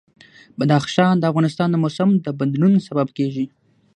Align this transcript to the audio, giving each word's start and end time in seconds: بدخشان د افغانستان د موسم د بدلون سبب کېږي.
بدخشان 0.59 1.15
د 1.19 1.23
افغانستان 1.31 1.67
د 1.71 1.75
موسم 1.83 2.09
د 2.25 2.27
بدلون 2.39 2.73
سبب 2.87 3.07
کېږي. 3.17 3.45